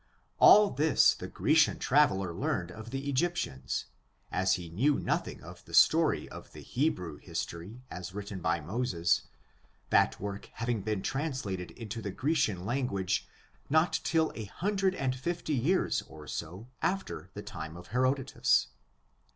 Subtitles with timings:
[0.39, 3.85] All this the Grecian traveler learned of the Egyptians,
[4.31, 9.27] as he knew nothing of the story of the Hebrew history, as written by Moses,
[9.91, 13.27] that work having been translated into the Grecian language
[13.69, 18.69] not till a hundred and fifty years, or so, after the time of Herodotus.